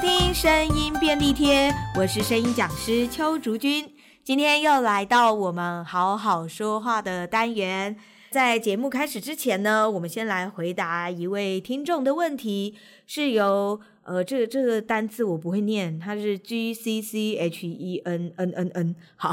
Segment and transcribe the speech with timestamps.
[0.00, 3.92] 听声音便利贴，我是声音讲师邱竹君，
[4.22, 7.96] 今天又来到我们好好说话的单元。
[8.30, 12.76] 在节目开始之前呢，我们先来回答一位听众的问题，
[13.08, 18.94] 是由呃，这个这个单字我不会念， 它是 G C C H E N N N N。
[19.16, 19.32] 好，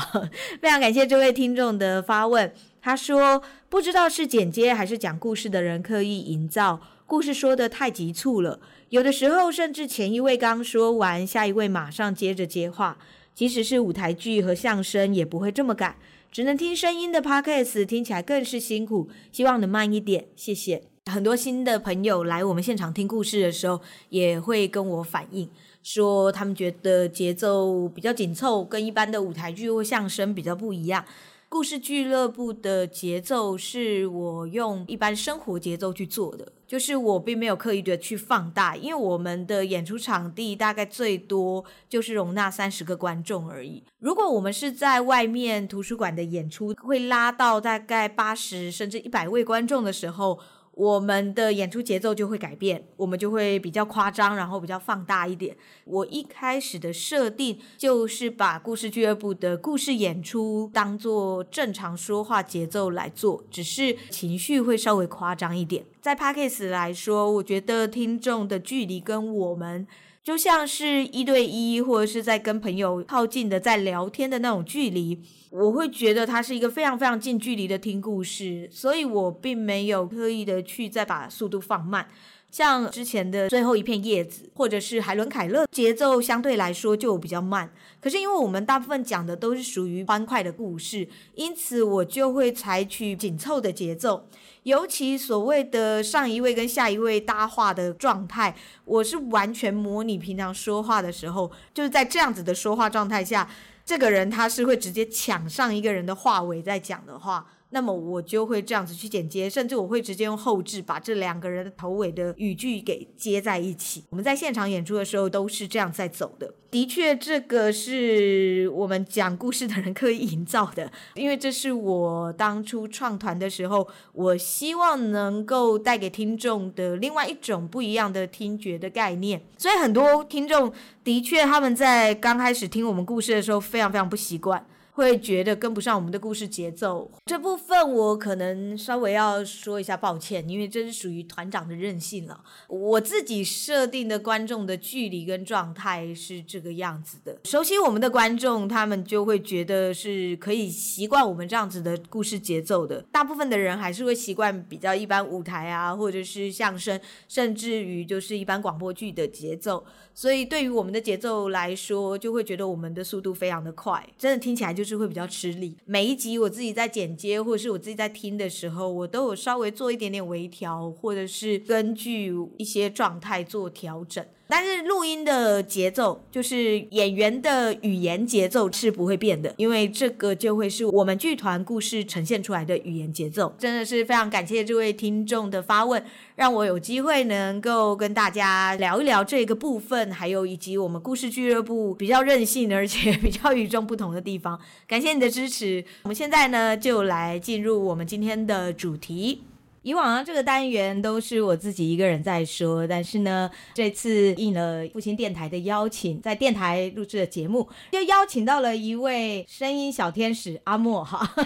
[0.60, 2.52] 非常感谢这位听众的发问。
[2.82, 12.98] 他说，不知道是剪接还是讲故事的人刻意营造，故事说得太急促了，有的时候甚至前一位刚说完，下一位马上接着接话，
[13.36, 15.96] 即使是舞台剧和相声也不会这么赶。
[16.32, 20.82] 只能听声音的 Podcast 听起来更是辛苦，希望能慢一点，谢谢。
[21.06, 25.48] 很多新的朋友来我们现场听故事的时候，也会跟我反映，
[25.84, 31.06] 说他们觉得节奏比较紧凑，跟一般的舞台剧或相声比较不一样。
[31.48, 43.84] 故事俱乐部的节奏是我用一般生活节奏去做的，就是我并没有刻意的去放大，因为我们的演出场地大概最多就是容纳三十个观众而已。
[44.00, 50.40] 如果我们是在外面图书馆的演出，会拉到大概八十甚至一百位观众的时候。
[50.76, 55.56] 我们的演出节奏就会改变，我们就会比较夸张，然后比较放大一点。
[55.86, 65.86] 我一开始的设定就是把故事俱乐部的故事演出当做正常说话节奏来做，只是情绪会稍微夸张一点。
[66.02, 69.88] 在 Parks 来说，我觉得听众的距离跟我们。
[70.26, 82.08] 就像是一对一，或者是在跟朋友靠近的在聊天的那种距离，我会觉得它是一个非常非常近距离的听故事，所以我并没有刻意的去再把速度放慢。
[82.56, 87.70] 像之前的最后一片叶子，或者是海伦凯勒，节奏相对来说就比较慢。
[88.00, 94.30] 可是因为我们大部分讲的都是属于欢快的故事，因此我就会采取紧凑的节奏。
[94.64, 103.50] 尤其所谓的上一位跟下一位搭话的状态，我是完全模拟平常说话的时候，就是在这样子的说话状态下，
[103.84, 107.48] 这个人他是会直接抢上一个人的话尾在讲的话。
[107.76, 114.06] 那么我就会这样子去剪接，甚至我会直接用后置把这两个人的头尾的语句给接在一起。
[114.12, 116.54] 我们在现场演出的时候都是这样在走的。
[116.72, 129.42] 的确，这个是我们讲故事的人刻意营造的，因为这是我当初创团的时候，我希望能够带给听众的另外一种不一样的听觉的概念。
[129.58, 130.72] 所以很多听众
[131.04, 134.66] 的确他们在刚开始听我们故事的时候非常非常不习惯。
[134.96, 142.40] 会觉得跟不上我们的故事节奏，这部分我可能稍微要说一下抱歉，因为这是属于团长的任性了。
[142.70, 147.38] 我自己设定的观众的距离跟状态是这个样子的。
[147.44, 153.02] 熟悉我们的观众，他们就会觉得是可以习惯我们这样子的故事节奏的。
[153.12, 156.98] 大部分的人还是会习惯比较一般舞台啊，或者是相声，
[157.28, 159.86] 甚至于就是一般广播剧的节奏。
[160.18, 165.76] 所以对于我们的节奏来说，就会觉得我们的速度非常的快，真的听起来就是会比较吃力。
[165.84, 174.26] 每一集我自己在剪接，或者是我自己在听的时候，我都有稍微做一点点微调，或者是根据一些状态做调整。
[174.48, 183.56] 但是录音的节奏，就是演员的语言节奏是不会变的，因为这个就会是我们剧团故事呈现出来的语言节奏。
[183.58, 186.04] 真的是非常感谢这位听众的发问，
[186.36, 194.60] 让我有机会能够跟大家聊一聊这个部分，还有以及我们故事俱乐部比较任性而且 比较与众不同的地方。
[194.88, 199.42] 感谢你的支持，我们现在呢就来进入我们今天的主题。
[199.86, 211.20] 以往啊，这个单元都是我自己一个人在说，但是呢，这次应了复兴电台的邀请，在电台录制的节目，就邀请到了一位声音小天使阿莫哈。
[211.36, 211.46] 嗨，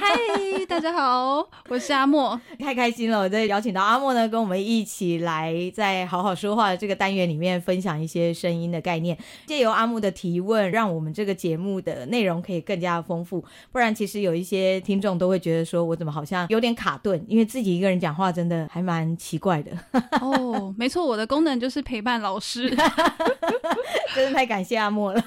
[0.70, 3.20] 大家好，我是阿莫，太开心了！
[3.20, 9.18] 我在邀请到阿莫呢，跟我们一起来在好好说话的这个单元里面分享一些声音的概念，
[9.48, 13.44] 借由阿莫的提问，让我们这个节目的内容可以更加丰富。
[13.74, 18.29] 不然，其实有一些听众都会觉得说，我怎么好像有点卡顿，因为自己一个人讲话。
[18.32, 19.72] 真的还蛮奇怪的
[20.22, 22.70] 哦，没错，我的功能就是陪伴老师，
[24.14, 25.24] 真的太感谢阿莫了。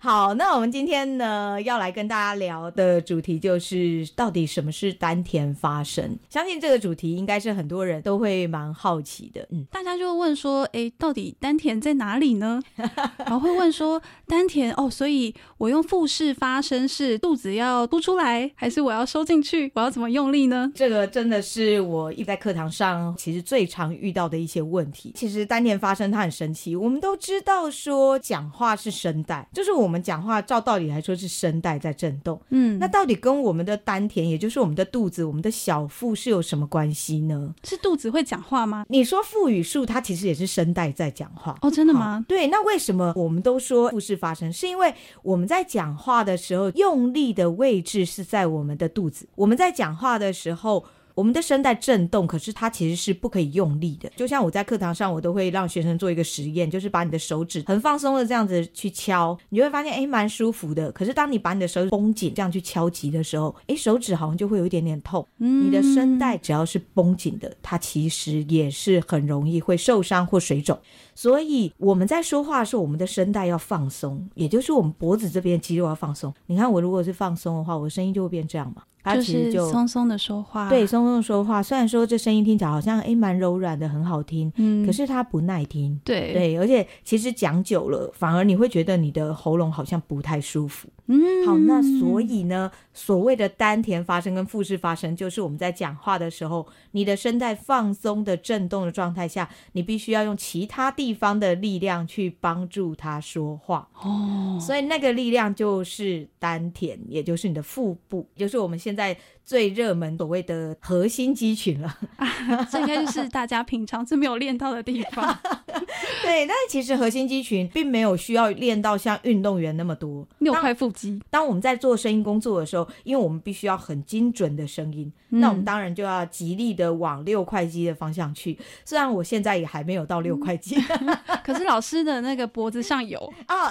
[0.00, 6.18] 好，那我们今天呢要来跟大家聊的主题就是到底什么是丹田发声？
[6.30, 9.46] 相信这个主题应该是很多人都会蛮好奇的。
[9.50, 12.62] 嗯，大家就会问说，哎，到底丹田在哪里呢？
[13.26, 19.70] 然后会问说，丹田哦，所以我用腹式发声是肚子要凸出来，还是我要收进去？
[19.74, 20.72] 我要怎么用力呢？
[20.74, 22.29] 这个真的是我一。
[22.30, 25.12] 在课堂上其实最常遇到的一些问题。
[25.16, 32.40] 其实丹田发声它很神奇，我们都知道说讲话是声带，就是我们讲话照道理来说是声带在震动。
[32.50, 37.52] 嗯，那到底跟我们的丹田，也就是我们的肚子、我们的小腹是有什么关系呢？
[37.64, 38.86] 是肚子会讲话吗？
[38.88, 41.58] 你说腹语术，它其实也是声带在讲话。
[41.62, 42.24] 哦，真的吗？
[42.28, 44.52] 对，那为什么我们都说腹式发声？
[44.52, 44.94] 是因为
[45.24, 49.28] 我们在讲话的时候用力的位置是在我们的肚子。
[49.34, 50.84] 我们在讲话的时候。
[51.20, 54.10] 我们的声带震动，可是它其实是不可以用力的。
[54.16, 60.90] 就像我在课堂上，我都会让学生做一个实验，就是把你的手指很放松的这样子去敲，你就会发现，哎，蛮舒服的。
[60.92, 65.26] 可是当你把你的手指绷紧这样去敲击的时候，哎，手指好像就会有一点点痛。
[65.40, 70.78] 嗯，你的声带只要是绷紧的，它其实也是很容易会受伤或水肿。
[71.14, 76.32] 所以我们在说话的时候，我们的声带要放松，也就是我们脖子这边肌肉要放松。
[76.46, 78.84] 你看我如果是放松的话，我的声音就会变这样嘛。
[79.02, 81.62] 它其实就就是松松的说话，对，松松的说话。
[81.62, 90.88] 虽然说这声音听起来好像诶蛮柔软的，很好听，嗯，可是它不耐听，对对，而且其实讲久了，反而你会觉得你的喉咙好像不太舒服。
[91.06, 103.88] 嗯，好，那所以呢，所谓的丹田发声跟腹式发声，就是我们在讲话的时候，你的声带放松的震动的状态下，你必须要用其他地方的力量去帮助它说话。
[104.02, 111.98] 哦，所以那个力量就是丹田，也就是你的腹部，就是我们现在最热门所谓的核心肌群了。
[112.16, 112.28] 啊，
[112.70, 115.38] 这应该就是大家平常是没有练到的地方。
[116.22, 121.20] 对，但是其实核心肌群并没有需要练到像运动员那么多六块腹肌。
[121.30, 128.56] 当我们在做声音工作的时候，因为我们必须要很精准的声音，嗯，那我们当然就要极力的往六块肌的方向去。
[128.84, 133.70] 虽然我现在也还没有到六块肌，嗯， 可是老师的那个脖子上有啊。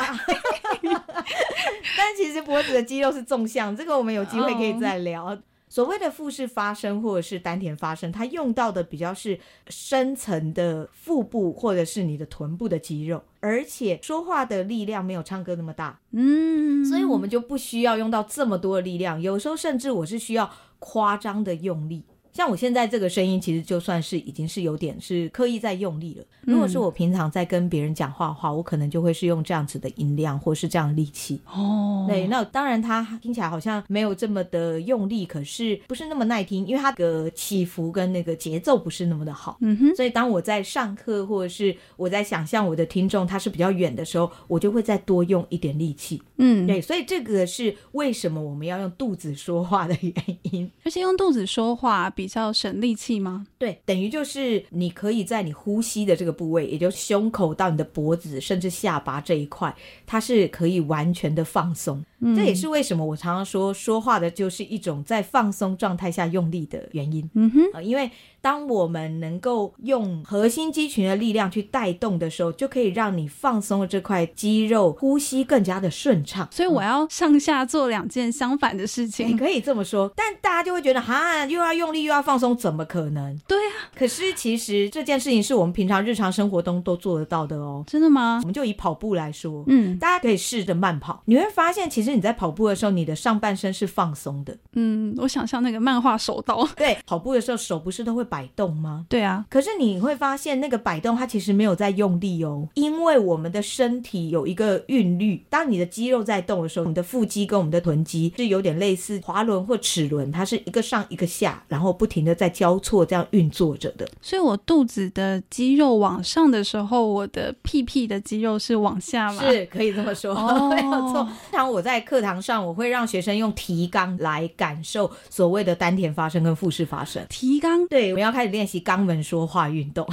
[1.98, 5.09] 但其实脖子的肌肉是纵向，这个我们有机会可以再聊。
[5.18, 5.38] Oh.
[5.72, 22.04] 所谓的腹式发声或者是丹田发声，它用到的比较是深层的腹部或者是你的臀部的肌肉，而且说话的力量没有唱歌那么大，嗯，所以我们就不需要用到这么多的力量，有时候甚至我是需要夸张的用力。
[22.40, 26.24] 像我现在这个声音，其实就算是已经是有点是刻意在用力了。
[26.44, 31.42] 如果是我平常在跟别人讲话的话，我可能就会是用这样子的音量，或是这样的力气。
[31.54, 39.58] 哦，对，那当然它听起来好像没有这么的用力，可是不是那么耐听，因为它的起伏跟那个节奏不是那么的好。
[39.60, 46.24] 嗯哼，所以当我在上课，或者是我在想象我的听众他是比较远的时候，我就会再多用一点力气。
[46.38, 50.14] 嗯，对，所以这个是为什么我们要用肚子说话的原
[50.44, 52.29] 因，而且用肚子说话比。
[52.30, 53.48] 比较省力气吗？
[53.58, 62.06] 对，等于就是你可以在你呼吸的这个部位，也就是胸口到你的脖子，甚至下巴这一块，它是可以完全的放松。
[62.20, 67.28] 嗯，这也是为什么我常常说，说话的就是一种在放松状态下用力的原因。
[67.34, 68.12] 嗯哼，呃，因为。
[68.42, 76.48] 当我们能够用核心肌群的力量去带动的时候，就可以让你放松的这块肌肉呼吸更加的顺畅。
[76.52, 80.12] 所以我要上下做两件相反的事情，你 可以这么说。
[80.16, 83.38] 但大家就会觉得，哈，又要用力又要放松，怎么可能？
[83.48, 83.90] 对啊。
[83.96, 87.84] 可是其实这件事情是我们平常日常生活中都做得到的哦。
[87.88, 88.40] 真的吗？
[88.42, 94.58] 我们就以跑步来说，嗯，大家可以试着慢跑，你会发现，其实你在跑步的时候，你的上半身是放松的。
[94.74, 96.68] 嗯，我想象那个漫画手刀。
[96.76, 99.06] 对，跑步的时候手不是都会摆动吗？
[99.10, 105.44] 对啊，可是你会发现那个摆动它其实没有在用力哦，因为我们的身体有一个韵律。
[105.50, 114.08] 当你的肌肉在动的时候，你的腹肌跟我们的臀肌是有点类似滑轮或齿轮，它是一个上一个下，然后不停的在交错这样运作着的。
[114.22, 119.42] 所以我肚子的肌肉往上的时候，我的屁屁的肌肉是往下吗？
[119.42, 121.24] 是可以这么说，哦、没有错。
[121.24, 127.26] 通常我在课堂上，我会让学生用提纲来感受所谓的丹田发声跟腹式发声。
[127.30, 128.99] 提纲，对，我们要开始练习肛。
[129.09, 130.07] 门说话运动，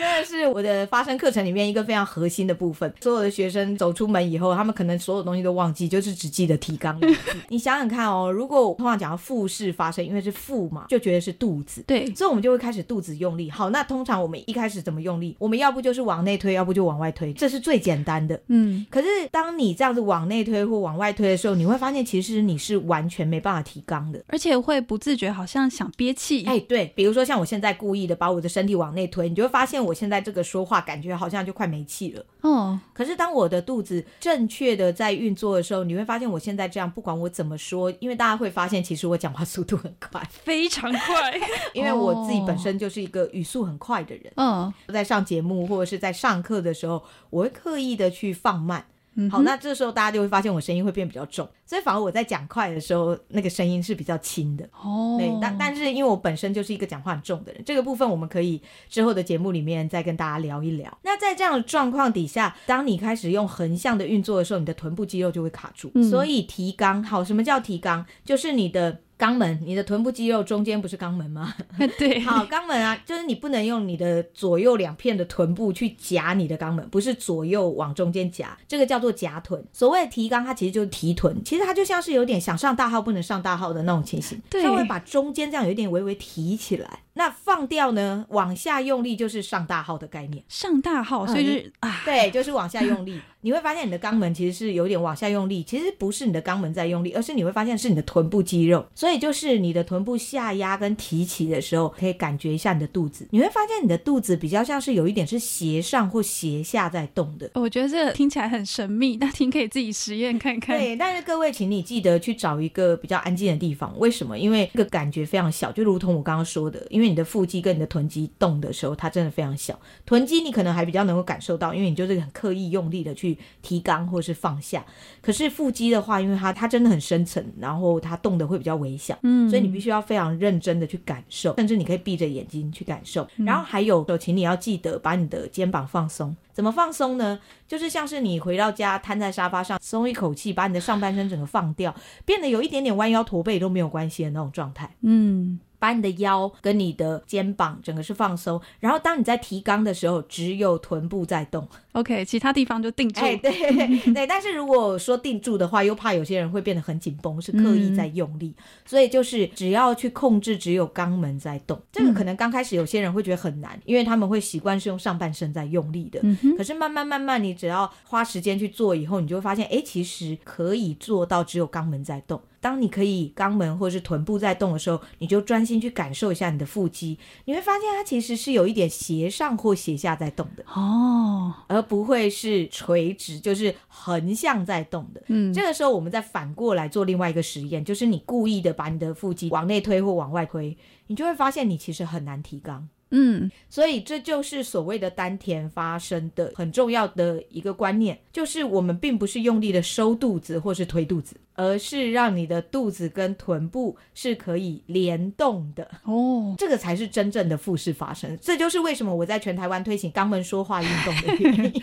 [0.00, 2.90] 真的是我的发声课程里面一个非常核心的部分。
[3.02, 6.98] 所有的学生走出门以后，他们可能所有东西都忘记，就是只记得提纲。
[7.50, 13.50] 你想想看哦，如果我通常讲到腹式发声，因为是腹嘛，就觉得是肚子，对，所以我们就会开始肚子用力。
[13.50, 15.36] 好，那通常我们一开始怎么用力？
[15.38, 18.40] 我们要不就是往内推，要不就往外推，这是最简单的。
[18.46, 26.46] 嗯，可是当你这样子往内推或往外推的时候，你会发现其实你是完全没办法提纲的，而且会不自觉好像想憋气。
[26.46, 28.20] 哎，对，比如说像我现在故意的。
[28.20, 32.24] 把我的身体往内推，你就会发现我现在这个说话感觉好像就快没气了。
[32.40, 41.40] 哦，可是当我的肚子正确的在运作的时候，你会发现我现在这样，不管我怎么说，因为大家会发现其实我讲话速度很快，非常快，
[41.74, 44.32] 因为我自己本身就是一个语速很快的人。
[44.36, 48.86] 嗯，在上节目或者是在上课的时候，我会刻意的去放慢。
[49.14, 54.64] 嗯、好，那这时候大家就会发现我声音会变比较重，所以反而我在讲快的时候，那个声音是比较轻的。
[54.80, 60.98] 哦，对，但但是因为我本身就是一个讲话很重的人，这个部分我们可以之后的节目里面再跟大家聊一聊。
[61.02, 65.90] 那在这样的状况底下，当你开始用横向的运作的时候，你的臀部肌肉就会卡住。
[65.94, 68.04] 嗯、所以提肛，好，什么叫提肛？
[68.24, 69.00] 就是你的。
[69.20, 71.54] 肛门，你的臀部肌肉中间不是肛门吗？
[71.98, 79.62] 对， 好，肛门啊，就是你不能用你的左右两片的臀部去夹你的肛门，不是左右往中间夹，这个叫做夹臀。
[79.72, 87.00] 所谓提肛，它其实就是提臀，其实它就像是有点想上大号不能上大号的那种情形，对，它会把中间这样有一点微微提起来。
[87.14, 88.24] 那放掉呢？
[88.30, 93.20] 往下用力就是上大号的概念，上大号，所以就是啊，对，就是往下用力。
[93.42, 98.86] 你会发现你的肛门其实是有点往下用力，其实不是你的肛门在用力，而是你会发现是你的臀部肌肉。
[98.94, 103.26] 所以就是你的臀部下压跟提起的时候，可以感觉一下你的肚子。
[103.30, 107.50] 你会发现你的肚子比较像是有一点是斜上或斜下在动的。
[107.54, 110.78] 我觉得这听起来很神秘，那听可以自己实验看看。
[110.78, 113.98] 对，但是各位，请你记得去找一个比较安静的地方。
[113.98, 114.38] 为什么？
[114.38, 119.78] 因为这个感觉非常小，就如同我刚刚说的，因为你的腹肌跟你的臀肌动的时候，它真的非常小。
[120.04, 124.00] 臀肌你可能还比较能够感受到，因为你就是很刻意用力的去提肛。
[124.10, 124.84] 或是放下，
[125.20, 133.28] 可是腹肌的话，因为它它真的很深层，然后它动的会比较微小，嗯，所以你必须要非常认真的去感受，甚至你可以闭着眼睛去感受。
[133.36, 136.34] 然后还有，请你要记得把你的肩膀放松。
[136.52, 137.38] 怎么放松呢？
[137.68, 145.60] 就是像是你回到家瘫在沙发上，松一口气，把你的上半身整个放掉，变得有一点点弯腰驼背都没有关系的那种状态，嗯。
[145.80, 151.66] 把你的腰跟你的肩膀整个是放松，然后当你在提肛的时候，只有臀部在动。
[151.92, 153.20] ，OK，其他地方就定住。
[153.20, 153.52] 哎，对
[154.12, 161.80] 对，但是如果说定住的话，又怕有些人会变得很紧绷，是刻意在用力，嗯、所以就是只要去控制，只有肛门在动。
[161.92, 166.20] 这个可能刚开始有些人会觉得很难，因为他们会习惯是用上半身在用力的。
[166.22, 172.40] 嗯、可是慢慢慢慢，你只要花时间去做以后，你就会发现，哎，其实可以做到只有肛门在动。
[172.62, 185.22] 当你可以肛门或是臀部在动的时候，你就专心去感受一下你的腹肌，你会发现它其实是有一点斜上或斜下在动的哦，而不会是垂直，就是横向在动的。
[185.28, 192.82] 嗯，这个时候我们再反过来做另外一个实验，就是你故意的把你的腹肌往内推或往外推，你就会发现你其实很难提肛。
[193.12, 208.38] 嗯，所以这就是所谓的丹田发生的很重要的一个观念，就是我们并不是用力的收肚子或是推肚子，而是让你的肚子跟臀部是可以联动的哦，这个才是真正的腹式发声。
[208.40, 211.82] 这就是为什么我在全台湾推行肛门说话运动的原因。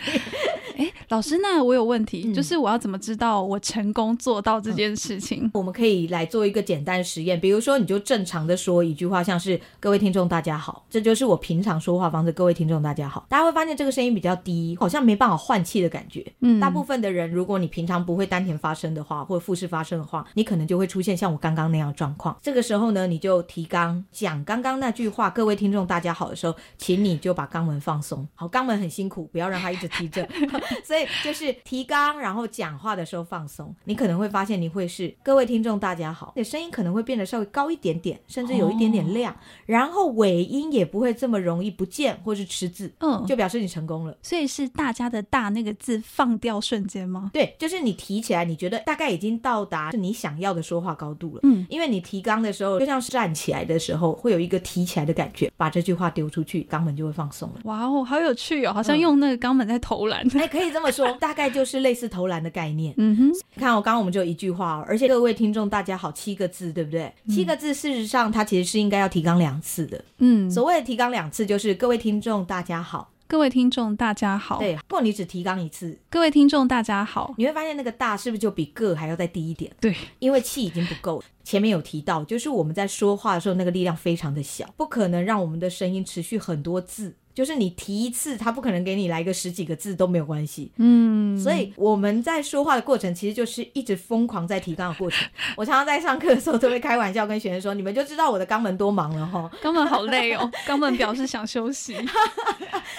[0.78, 5.42] 哎，老师，那我有问题，嗯、就是我要怎么知道我成功做到这件事情？
[5.42, 12.30] 嗯、 我们可以来做一个简单实验，比如说，你就正常的说一句话，像是“各位听众大家好”，这就是我平常说话方式。
[12.30, 16.24] 各位听众大家好，大家会发现这个声音比较低，好像没办法换气的感觉。
[16.42, 22.36] 嗯，大部分的人，如果你平常不会丹田发声的话，或者腹式发生的话，你可能就会出现像我刚刚那样的状况。
[22.40, 28.26] 这个时候呢，你就提纲讲刚刚那句话“各位听众大家好”的时候，请你就把肛门放松。
[28.34, 30.26] 好，肛门很辛苦，不要让它一直提着。
[30.84, 39.36] 所以就是提纲，然后讲话的时候放松，你可能会发现你会是各位听众大家好，你的声音可能会变得稍微高一点点，甚至有一点点亮，哦、
[39.66, 44.16] 然后尾音也不会这么容易不见或是吃字，嗯，就表示你成功了。
[44.22, 47.30] 所以是大家的大那个字放掉瞬间吗？
[47.32, 57.60] 对，就是你提起来，你觉得大概已经到达是你想要的说话高度了，嗯，因为你提纲的时候就像是站起来的时候会有一个提起来的感觉，把这句话丢出去，肛门就会放松了。
[57.64, 61.10] 哇哦，好有趣哦，好像用那个肛门在投篮， 哎、嗯，可以这么说。
[61.20, 62.94] 大概就是类似投篮的概念。
[62.96, 67.12] 嗯哼，你看我刚刚我们就有一句话，而且各位听众大家好，七个字对不对？
[67.26, 70.04] 嗯、七个字事实上它其实是应该要提纲两次的。
[70.18, 74.58] 嗯，所谓的提纲两次就是各位听众大家好，各位听众大家好。
[74.58, 79.70] 对，不过你只提纲一次，各位听众大家好，你会发现那个大是不是就比个还要再低一点？
[79.78, 81.24] 对，因为气已经不够了。
[81.44, 87.16] 前面有提到，就是我们在说话的时候那个力量非常的小，不可能让我们的声音持续很多字。
[87.38, 90.72] 就是你提一次，他不可能给你来个十几个字都没有关系。
[90.78, 95.24] 嗯，所以我们在说话的过程，其实就是一直疯狂在提纲的过程。
[95.56, 101.94] 我常常在上课的时候都会开玩笑跟学生说：“你们就知道我的肛门多忙了哈， 肛门好累哦，肛门表示想休息。”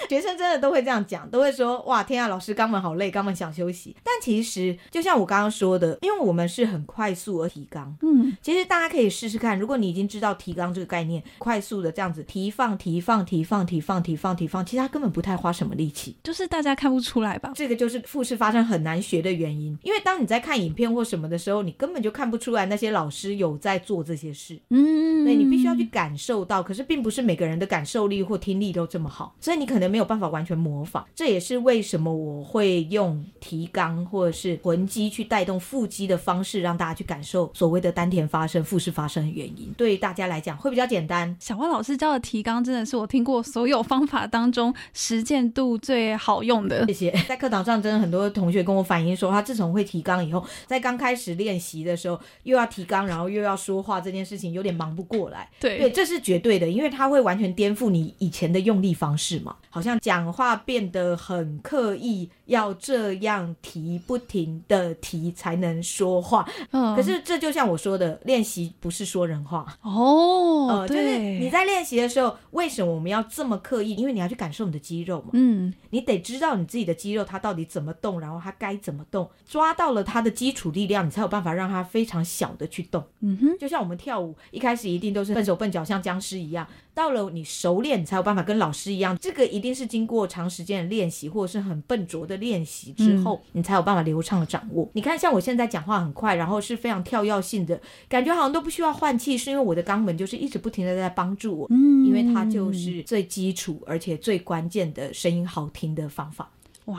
[0.08, 7.94] 学生真的都会这样讲，都会说：“哇，天啊，老师肛门好累，肛门想休息。”但其实就像我刚刚说的，因为我们是很快速而提纲。
[8.00, 14.29] 嗯，其实大家可以试试看，如果你已经知道提纲这个概念，快速的这样子提放、提放、提放、提放、提放。
[14.30, 17.50] 放提放，其实他根本不太花什么力气，就是大家看不出来吧？
[17.56, 24.56] 这个就是复式发声很难学的原因，因为当你在看影片或什么的时候，你根本就看不出来那些老师有在做这些事。
[24.68, 31.04] 嗯，对，你必须要去感受到，可是并不是每个人的感受力或听力都这么好，所以你可能没有办法完全模仿。
[31.14, 39.72] 这也是为什么我会用提纲或者是魂肌去带动腹肌的方式，让大家去感受所谓的丹田发声、腹式发声的原因。
[39.76, 41.36] 对大家来讲会比较简单。
[41.40, 46.86] 小花老师教的提纲真的是我听过所有方法当中实践度最好用的。
[46.86, 47.10] 谢谢。
[47.28, 55.48] 在课堂上，真的很多同学跟我反映说，他自从会提纲以后，在刚开始练习的时候，又要提纲，然后又要说话，这件事情有点忙不过来。
[55.60, 62.30] 对对，这是绝对的，因为他会完全颠覆你以前的用力方式嘛，好像讲话变得很刻意。
[62.50, 66.44] 要这样提，不停的提才能说话。
[66.72, 70.66] 嗯，可是这就像我说的，练习不是说人话哦。
[70.68, 73.94] 呃，就是你在练习的时候，为什么我们要这么刻意？
[73.94, 75.30] 因为你要去感受你的肌肉嘛。
[75.32, 83.04] 嗯，你得知道你自己的肌肉它到底怎么动，然后它该怎么动，抓到了它的基础力量，你才有办法让它非常小的去动。
[83.20, 86.66] 嗯哼，就像我们跳舞，一开始一定都是笨手笨脚，像僵尸一样。
[86.94, 89.16] 到了你熟练，你才有办法跟老师一样。
[89.18, 94.88] 这个一定是经过长时间的练习，或者是很笨拙的练习之后，嗯、你才有办法流畅的掌握。
[94.92, 101.66] 你看，像我现在讲话很快，然后是非常跳跃性的，感觉好像都不需要换气，是因为我的肛门就是一直不停的在帮助我。
[101.70, 106.50] 嗯，因为它就是最基础而且最关键的声音好听的方法。
[106.86, 106.98] 哇，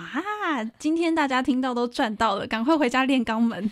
[0.79, 3.69] 今天大家听到都赚到了，赶快回家练肛门。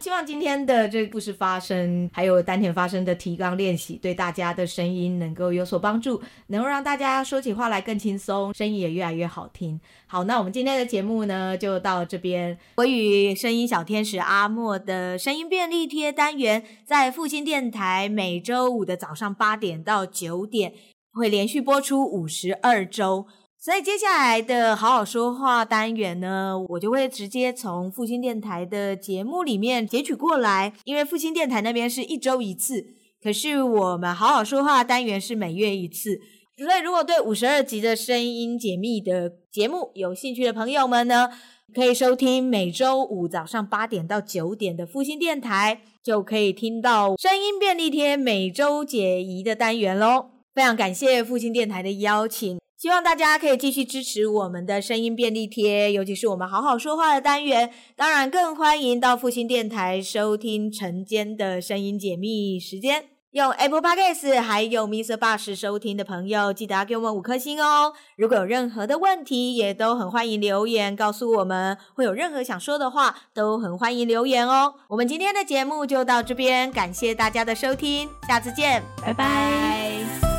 [0.00, 9.78] 希望今天的这个复式发声，还有丹田发声的提纲练习，对大家的声音能够有所帮助，能够让大家说起话来更轻松，声音也越来越好听。
[10.06, 12.58] 好，那我们今天的节目呢，就到这边。
[12.76, 20.72] 我与声音小天使阿莫的声音便利贴单元，在复兴电台每周五的早上八点到九点，
[21.12, 23.26] 会连续播出五十二周。
[23.62, 32.86] 所以接下来的好好说话单元呢，我就会直接从复兴电台的节目里面截取过来，因为复兴电台那边是一周一次，
[33.22, 36.18] 可是我们好好说话单元是每月一次。
[36.56, 41.28] 所以如果对五十二集的声音解密的节目有兴趣的朋友们呢，
[41.74, 50.30] 可以收听每周五早上八点到九点的复兴电台，就可以听到声音便利贴每周解疑的单元喽。
[50.54, 52.59] 非常感谢复兴电台的邀请。
[52.80, 57.70] 希望大家可以继续支持我们的声音便利贴，尤其是我们好好说话的单元。
[57.94, 63.04] 当然，更欢迎到复兴电台收听晨间的声音解密时间。
[63.32, 65.18] 用 Apple Podcast 还有 Mr.
[65.18, 67.92] Bus 收听的朋友，记得给我们五颗星哦。
[68.16, 71.76] 如果有任何的问题，也都很欢迎留言告诉我们。
[71.94, 74.72] 会有任何想说的话，都很欢迎留言哦。
[74.88, 80.29] 我们今天的节目就到这边，感谢大家的收听，下次见，拜拜。